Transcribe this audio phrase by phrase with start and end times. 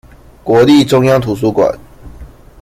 [0.43, 1.77] 國立中央圖書館